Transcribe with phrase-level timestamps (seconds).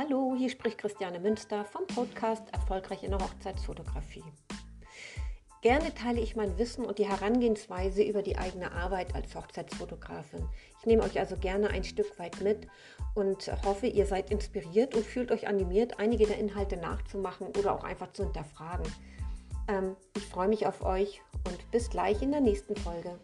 [0.00, 4.22] Hallo, hier spricht Christiane Münster vom Podcast Erfolgreich in der Hochzeitsfotografie.
[5.60, 10.48] Gerne teile ich mein Wissen und die Herangehensweise über die eigene Arbeit als Hochzeitsfotografin.
[10.78, 12.68] Ich nehme euch also gerne ein Stück weit mit
[13.16, 17.82] und hoffe, ihr seid inspiriert und fühlt euch animiert, einige der Inhalte nachzumachen oder auch
[17.82, 18.86] einfach zu hinterfragen.
[19.66, 23.18] Ähm, ich freue mich auf euch und bis gleich in der nächsten Folge.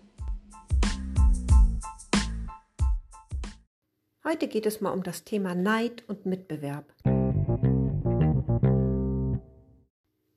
[4.27, 6.86] Heute geht es mal um das Thema Neid und Mitbewerb.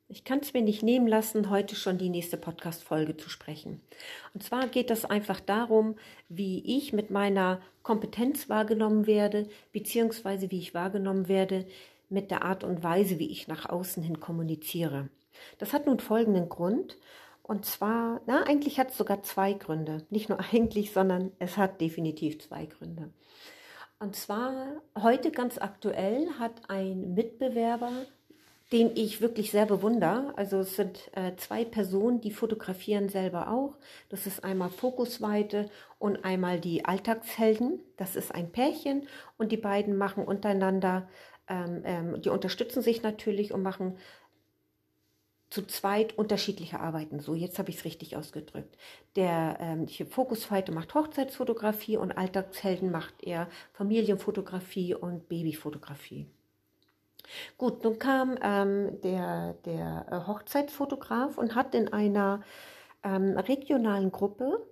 [0.10, 3.80] Ich kann es mir nicht nehmen lassen, heute schon die nächste Podcast-Folge zu sprechen.
[4.34, 5.96] Und zwar geht es einfach darum,
[6.28, 11.66] wie ich mit meiner Kompetenz wahrgenommen werde, beziehungsweise wie ich wahrgenommen werde
[12.10, 15.08] mit der Art und Weise, wie ich nach außen hin kommuniziere.
[15.60, 16.98] Das hat nun folgenden Grund.
[17.42, 20.06] Und zwar, na, eigentlich hat es sogar zwei Gründe.
[20.10, 23.14] Nicht nur eigentlich, sondern es hat definitiv zwei Gründe.
[24.00, 27.92] Und zwar heute ganz aktuell hat ein Mitbewerber,
[28.72, 33.78] den ich wirklich sehr bewundere, also es sind äh, zwei Personen, die fotografieren selber auch.
[34.10, 37.80] Das ist einmal Fokusweite und einmal die Alltagshelden.
[37.96, 41.08] Das ist ein Pärchen und die beiden machen untereinander,
[41.48, 43.98] ähm, ähm, die unterstützen sich natürlich und machen
[45.50, 47.20] zu zweit unterschiedliche Arbeiten.
[47.20, 48.78] So, jetzt habe ich es richtig ausgedrückt.
[49.16, 56.28] Der ähm, Fokusfighter macht Hochzeitsfotografie und Alltagshelden macht er Familienfotografie und Babyfotografie.
[57.58, 62.42] Gut, nun kam ähm, der, der äh, Hochzeitsfotograf und hat in einer
[63.04, 64.66] ähm, regionalen Gruppe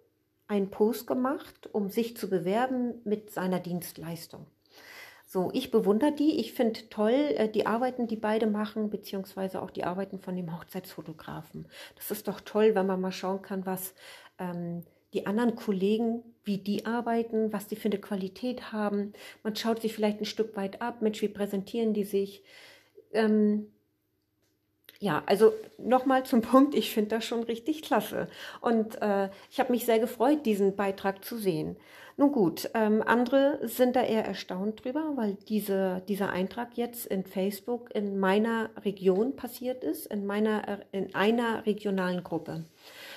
[0.47, 4.45] einen Post gemacht, um sich zu bewerben mit seiner Dienstleistung.
[5.25, 6.39] So, ich bewundere die.
[6.39, 10.55] Ich finde toll äh, die Arbeiten, die beide machen, beziehungsweise auch die Arbeiten von dem
[10.55, 11.67] Hochzeitsfotografen.
[11.95, 13.95] Das ist doch toll, wenn man mal schauen kann, was
[14.37, 19.13] ähm, die anderen Kollegen, wie die arbeiten, was die für eine Qualität haben.
[19.43, 21.01] Man schaut sich vielleicht ein Stück weit ab.
[21.01, 22.43] Mensch, wie präsentieren die sich?
[23.11, 23.71] Ähm,
[24.99, 28.27] ja, also nochmal zum Punkt, ich finde das schon richtig klasse.
[28.61, 31.77] Und äh, ich habe mich sehr gefreut, diesen Beitrag zu sehen.
[32.17, 37.25] Nun gut, ähm, andere sind da eher erstaunt drüber, weil diese, dieser Eintrag jetzt in
[37.25, 42.63] Facebook in meiner Region passiert ist, in, meiner, in einer regionalen Gruppe.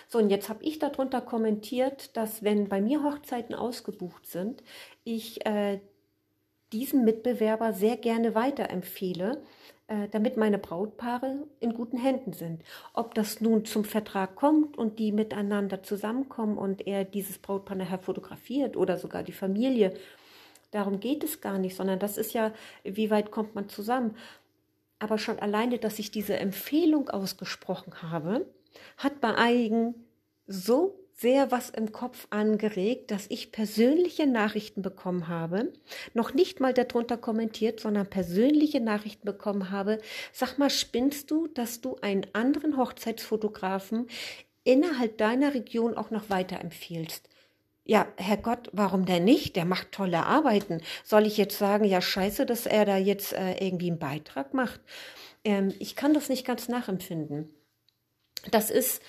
[0.08, 4.64] So, und jetzt habe ich darunter kommentiert, dass wenn bei mir Hochzeiten ausgebucht sind,
[5.04, 5.78] ich äh,
[6.72, 9.42] diesen Mitbewerber sehr gerne weiterempfehle,
[9.88, 12.62] äh, damit meine Brautpaare in guten Händen sind.
[12.92, 17.98] Ob das nun zum Vertrag kommt und die miteinander zusammenkommen und er dieses Brautpaar nachher
[17.98, 19.94] fotografiert oder sogar die Familie,
[20.70, 22.52] darum geht es gar nicht, sondern das ist ja,
[22.84, 24.14] wie weit kommt man zusammen.
[24.98, 28.46] Aber schon alleine, dass ich diese Empfehlung ausgesprochen habe,
[28.96, 29.94] hat bei einigen
[30.46, 35.72] so sehr was im Kopf angeregt, dass ich persönliche Nachrichten bekommen habe,
[36.14, 39.98] noch nicht mal darunter kommentiert, sondern persönliche Nachrichten bekommen habe.
[40.32, 44.06] Sag mal, spinnst du, dass du einen anderen Hochzeitsfotografen
[44.62, 47.28] innerhalb deiner Region auch noch weiterempfiehlst?
[47.84, 49.56] Ja, Herrgott, warum denn nicht?
[49.56, 50.82] Der macht tolle Arbeiten.
[51.02, 54.80] Soll ich jetzt sagen, ja, scheiße, dass er da jetzt äh, irgendwie einen Beitrag macht?
[55.42, 57.48] Ähm, ich kann das nicht ganz nachempfinden.
[58.50, 59.02] Das ist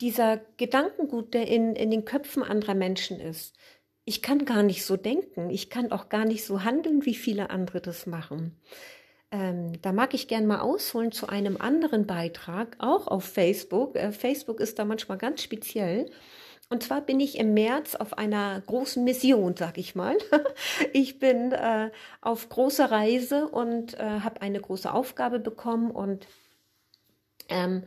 [0.00, 3.56] dieser Gedankengut, der in, in den Köpfen anderer Menschen ist.
[4.04, 5.50] Ich kann gar nicht so denken.
[5.50, 8.58] Ich kann auch gar nicht so handeln, wie viele andere das machen.
[9.30, 13.94] Ähm, da mag ich gern mal ausholen zu einem anderen Beitrag, auch auf Facebook.
[13.94, 16.10] Äh, Facebook ist da manchmal ganz speziell.
[16.68, 20.16] Und zwar bin ich im März auf einer großen Mission, sag ich mal.
[20.92, 21.90] ich bin äh,
[22.20, 26.26] auf großer Reise und äh, habe eine große Aufgabe bekommen und
[27.48, 27.84] ähm,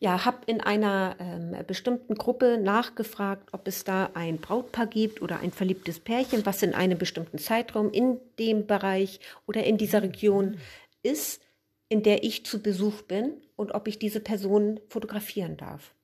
[0.00, 5.40] ja, habe in einer ähm, bestimmten Gruppe nachgefragt, ob es da ein Brautpaar gibt oder
[5.40, 10.56] ein verliebtes Pärchen, was in einem bestimmten Zeitraum in dem Bereich oder in dieser Region
[11.02, 11.42] ist,
[11.90, 15.94] in der ich zu Besuch bin und ob ich diese Person fotografieren darf.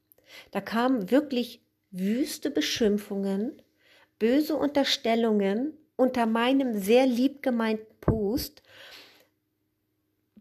[0.51, 3.63] Da kamen wirklich wüste Beschimpfungen,
[4.19, 8.63] böse Unterstellungen unter meinem sehr lieb gemeinten Post,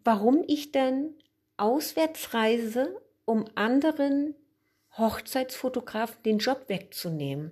[0.04, 1.14] warum ich denn
[1.56, 4.36] Auswärtsreise um anderen
[4.98, 7.52] Hochzeitsfotografen den Job wegzunehmen.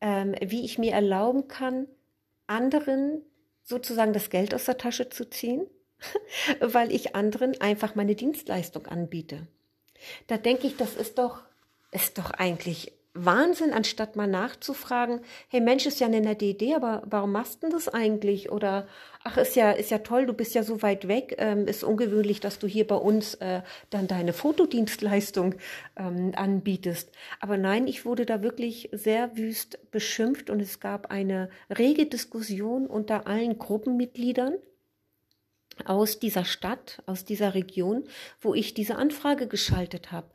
[0.00, 1.88] Ähm, wie ich mir erlauben kann,
[2.46, 3.22] anderen
[3.62, 5.66] sozusagen das Geld aus der Tasche zu ziehen,
[6.60, 9.46] weil ich anderen einfach meine Dienstleistung anbiete.
[10.26, 11.42] Da denke ich, das ist doch,
[11.90, 17.02] ist doch eigentlich Wahnsinn, anstatt mal nachzufragen, hey Mensch, ist ja eine nette Idee, aber
[17.06, 18.50] warum machst du das eigentlich?
[18.52, 18.86] Oder
[19.24, 22.40] ach, ist ja, ist ja toll, du bist ja so weit weg, ähm, ist ungewöhnlich,
[22.40, 25.54] dass du hier bei uns äh, dann deine Fotodienstleistung
[25.96, 27.10] ähm, anbietest.
[27.40, 32.86] Aber nein, ich wurde da wirklich sehr wüst beschimpft und es gab eine rege Diskussion
[32.86, 34.54] unter allen Gruppenmitgliedern.
[35.84, 38.04] aus dieser Stadt, aus dieser Region,
[38.40, 40.30] wo ich diese Anfrage geschaltet habe.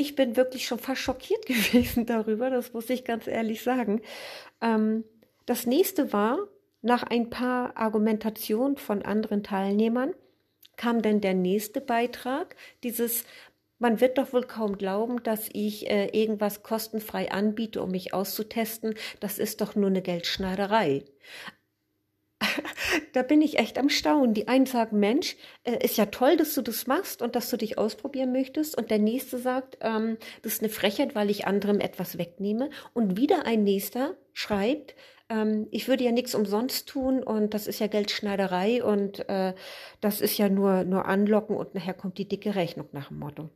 [0.00, 4.00] Ich bin wirklich schon fast schockiert gewesen darüber, das muss ich ganz ehrlich sagen.
[4.62, 5.04] Ähm,
[5.44, 6.38] das nächste war,
[6.80, 10.14] nach ein paar Argumentationen von anderen Teilnehmern,
[10.76, 13.24] kam dann der nächste Beitrag, dieses
[13.78, 18.94] man wird doch wohl kaum glauben, dass ich äh, irgendwas kostenfrei anbiete, um mich auszutesten.
[19.20, 21.04] Das ist doch nur eine Geldschneiderei.
[23.12, 24.34] da bin ich echt am Staunen.
[24.34, 27.56] Die einen sagen, Mensch, äh, ist ja toll, dass du das machst und dass du
[27.56, 28.76] dich ausprobieren möchtest.
[28.76, 32.70] Und der nächste sagt, ähm, das ist eine Frechheit, weil ich anderem etwas wegnehme.
[32.94, 34.94] Und wieder ein nächster schreibt,
[35.28, 39.54] ähm, ich würde ja nichts umsonst tun und das ist ja Geldschneiderei und äh,
[40.00, 43.48] das ist ja nur, nur anlocken und nachher kommt die dicke Rechnung nach dem Motto.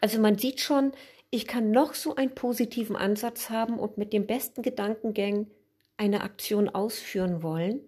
[0.00, 0.92] Also man sieht schon,
[1.30, 5.50] ich kann noch so einen positiven Ansatz haben und mit dem besten Gedankengängen
[5.96, 7.80] eine Aktion ausführen wollen.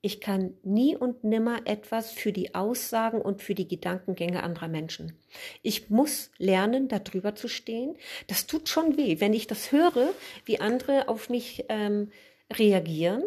[0.00, 5.16] Ich kann nie und nimmer etwas für die Aussagen und für die Gedankengänge anderer Menschen.
[5.62, 7.96] Ich muss lernen, darüber zu stehen.
[8.26, 10.12] Das tut schon weh, wenn ich das höre,
[10.44, 12.10] wie andere auf mich ähm,
[12.52, 13.22] reagieren.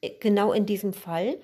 [0.00, 1.38] Äh, genau in diesem Fall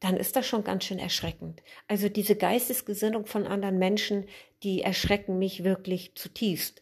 [0.00, 1.62] dann ist das schon ganz schön erschreckend.
[1.86, 4.26] Also diese Geistesgesinnung von anderen Menschen,
[4.62, 6.80] die erschrecken mich wirklich zutiefst.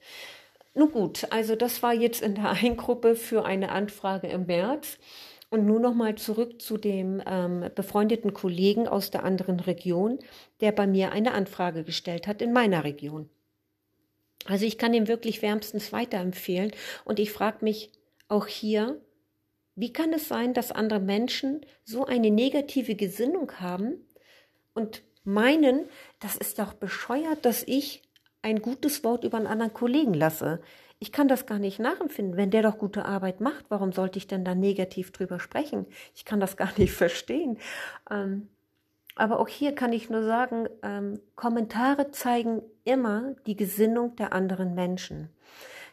[0.79, 4.99] Nun gut, also das war jetzt in der Eingruppe für eine Anfrage im März.
[5.51, 10.19] Und nun nochmal zurück zu dem ähm, befreundeten Kollegen aus der anderen Region,
[10.61, 13.31] der bei mir eine Anfrage gestellt hat in meiner Region.
[14.45, 16.73] Also ich kann ihm wirklich wärmstens weiterempfehlen.
[17.05, 17.91] Und ich frage mich
[18.29, 19.01] auch hier,
[19.75, 24.07] wie kann es sein, dass andere Menschen so eine negative Gesinnung haben
[24.75, 25.89] und meinen,
[26.21, 28.03] das ist doch bescheuert, dass ich
[28.49, 30.61] ein gutes Wort über einen anderen Kollegen lasse?
[30.99, 32.37] Ich kann das gar nicht nachempfinden.
[32.37, 35.87] Wenn der doch gute Arbeit macht, warum sollte ich denn da negativ drüber sprechen?
[36.15, 37.59] Ich kann das gar nicht verstehen.
[38.11, 38.49] Ähm,
[39.15, 44.75] aber auch hier kann ich nur sagen, ähm, Kommentare zeigen immer die Gesinnung der anderen
[44.75, 45.29] Menschen.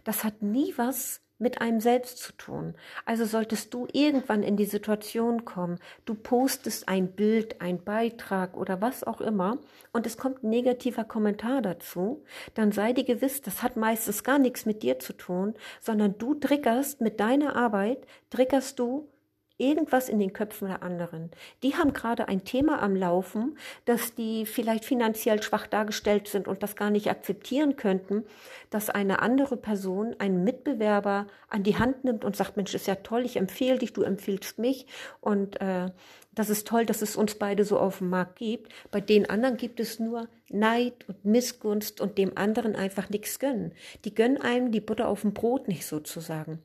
[0.03, 2.75] Das hat nie was mit einem selbst zu tun.
[3.05, 8.81] Also solltest du irgendwann in die Situation kommen, du postest ein Bild, ein Beitrag oder
[8.81, 9.57] was auch immer
[9.91, 12.23] und es kommt ein negativer Kommentar dazu,
[12.53, 16.35] dann sei dir gewiss, das hat meistens gar nichts mit dir zu tun, sondern du
[16.35, 19.09] triggerst mit deiner Arbeit, triggerst du
[19.57, 21.31] irgendwas in den Köpfen der anderen.
[21.63, 26.63] Die haben gerade ein Thema am Laufen, dass die vielleicht finanziell schwach dargestellt sind und
[26.63, 28.23] das gar nicht akzeptieren könnten,
[28.69, 32.95] dass eine andere Person, einen Mitbewerber an die Hand nimmt und sagt, Mensch, ist ja
[32.95, 34.87] toll, ich empfehle dich, du empfiehlst mich
[35.21, 35.89] und äh,
[36.33, 38.71] das ist toll, dass es uns beide so auf dem Markt gibt.
[38.91, 43.73] Bei den anderen gibt es nur Neid und Missgunst und dem anderen einfach nichts gönnen.
[44.03, 46.61] Die gönnen einem die Butter auf dem Brot nicht sozusagen.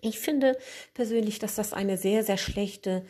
[0.00, 0.56] Ich finde
[0.94, 3.04] persönlich, dass das eine sehr, sehr schlechte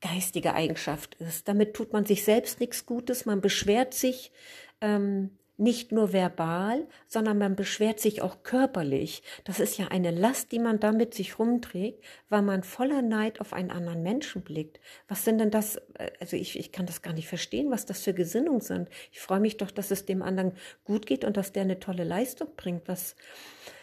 [0.00, 1.48] geistige Eigenschaft ist.
[1.48, 4.32] Damit tut man sich selbst nichts Gutes, man beschwert sich
[4.80, 9.24] ähm, nicht nur verbal, sondern man beschwert sich auch körperlich.
[9.42, 13.52] Das ist ja eine Last, die man damit sich rumträgt, weil man voller Neid auf
[13.52, 14.78] einen anderen Menschen blickt.
[15.08, 15.76] Was sind denn das?
[15.94, 18.88] Äh, also ich, ich kann das gar nicht verstehen, was das für Gesinnungen sind.
[19.10, 20.52] Ich freue mich doch, dass es dem anderen
[20.84, 22.86] gut geht und dass der eine tolle Leistung bringt.
[22.86, 23.16] Was,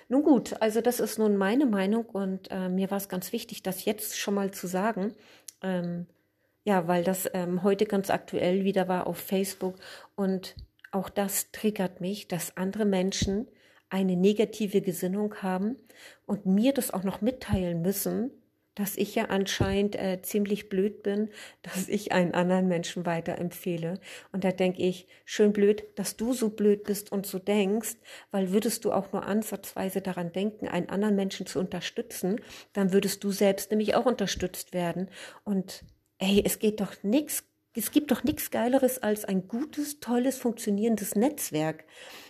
[0.07, 3.63] nun gut, also das ist nun meine Meinung und äh, mir war es ganz wichtig,
[3.63, 5.13] das jetzt schon mal zu sagen.
[5.61, 6.07] Ähm,
[6.63, 9.75] ja, weil das ähm, heute ganz aktuell wieder war auf Facebook
[10.15, 10.55] und
[10.91, 13.47] auch das triggert mich, dass andere Menschen
[13.89, 15.75] eine negative Gesinnung haben
[16.25, 18.31] und mir das auch noch mitteilen müssen,
[18.75, 21.29] dass ich ja anscheinend äh, ziemlich blöd bin,
[21.63, 23.99] dass ich einen anderen Menschen weiterempfehle.
[24.31, 27.95] Und da denke ich, schön blöd, dass du so blöd bist und so denkst,
[28.31, 32.41] weil würdest du auch nur ansatzweise daran denken, einen anderen Menschen zu unterstützen,
[32.73, 35.09] dann würdest du selbst nämlich auch unterstützt werden.
[35.43, 35.83] Und
[36.19, 41.15] ey, es geht doch nichts, es gibt doch nichts Geileres als ein gutes, tolles, funktionierendes
[41.15, 41.85] Netzwerk.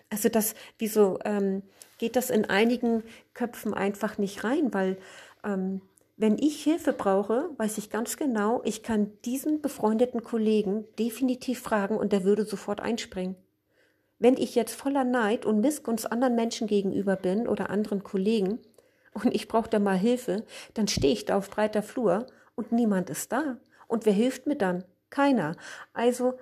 [0.09, 1.63] Also das, wieso ähm,
[1.97, 4.97] geht das in einigen Köpfen einfach nicht rein, weil
[5.43, 5.81] ähm,
[6.17, 11.98] wenn ich Hilfe brauche, weiß ich ganz genau, ich kann diesen befreundeten Kollegen definitiv fragen
[11.98, 13.36] und der würde sofort einspringen.
[14.17, 18.60] Wenn ich jetzt voller Neid und Missgunst anderen Menschen gegenüber bin oder anderen Kollegen
[19.13, 23.10] und ich brauche da mal Hilfe, dann stehe ich da auf breiter Flur und niemand
[23.10, 23.57] ist da.
[23.88, 24.86] Und wer hilft mir dann?
[25.10, 25.57] Keiner.
[25.93, 26.38] Also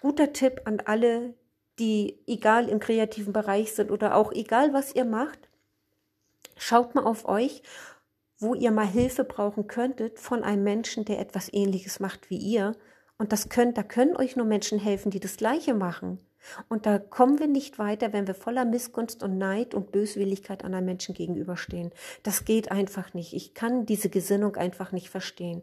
[0.00, 1.34] guter Tipp an alle,
[1.78, 5.50] die egal im kreativen Bereich sind oder auch egal was ihr macht,
[6.56, 7.62] schaut mal auf euch
[8.38, 12.76] wo ihr mal Hilfe brauchen könntet von einem Menschen, der etwas ähnliches macht wie ihr.
[13.18, 16.20] Und das könnt, da können euch nur Menschen helfen, die das Gleiche machen.
[16.68, 20.84] Und da kommen wir nicht weiter, wenn wir voller Missgunst und Neid und Böswilligkeit anderen
[20.84, 21.90] Menschen gegenüberstehen.
[22.22, 23.34] Das geht einfach nicht.
[23.34, 25.62] Ich kann diese Gesinnung einfach nicht verstehen.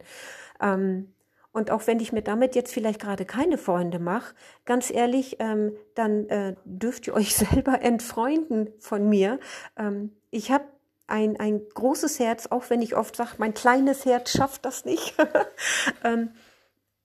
[0.61, 1.13] Ähm,
[1.53, 5.71] und auch wenn ich mir damit jetzt vielleicht gerade keine Freunde mache, ganz ehrlich, ähm,
[5.95, 9.39] dann äh, dürft ihr euch selber entfreunden von mir.
[9.77, 10.65] Ähm, ich habe
[11.07, 15.15] ein, ein großes Herz, auch wenn ich oft sage, mein kleines Herz schafft das nicht.
[16.03, 16.31] ähm,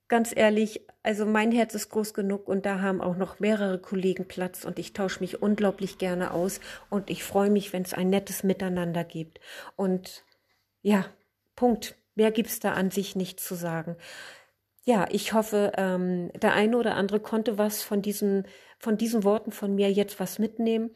[0.09, 4.27] ganz ehrlich, also mein Herz ist groß genug und da haben auch noch mehrere Kollegen
[4.27, 8.11] Platz und ich tausche mich unglaublich gerne aus und ich freue mich, wenn es ein
[8.11, 9.41] nettes Miteinander gibt.
[9.77, 10.25] Und
[10.83, 11.05] ja,
[11.57, 11.97] Punkt.
[12.17, 13.97] Mehr gibt es da an sich nicht zu sagen
[14.85, 18.47] ja, ich hoffe, ähm, der eine oder andere konnte was von diesen,
[18.79, 20.91] von diesen Worten von mir jetzt was mitnehmen.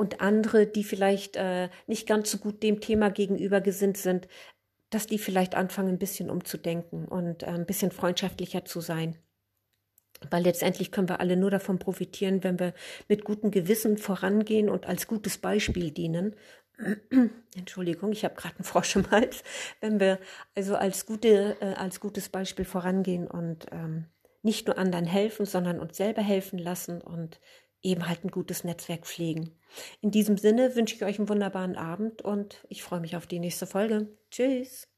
[0.00, 4.28] Und andere, die vielleicht äh, nicht ganz so gut dem Thema gegenüber gesinnt sind,
[4.88, 9.18] dass die vielleicht anfangen, ein bisschen umzudenken und äh, ein bisschen freundschaftlicher zu sein.
[10.30, 12.72] Weil letztendlich können wir alle nur davon profitieren, wenn wir
[13.08, 16.34] mit gutem Gewissen vorangehen und als gutes Beispiel dienen
[17.54, 19.42] Entschuldigung, ich habe gerade einen Frosch im Hals,
[19.82, 20.18] wenn wir
[20.54, 24.06] also als, gute, äh, als gutes Beispiel vorangehen und ähm,
[24.40, 27.38] nicht nur anderen helfen, sondern uns selber helfen lassen und
[27.82, 29.50] eben halt ein gutes Netzwerk pflegen.
[30.00, 33.38] In diesem Sinne wünsche ich euch einen wunderbaren Abend und ich freue mich auf die
[33.38, 34.08] nächste Folge.
[34.30, 34.88] Tschüss.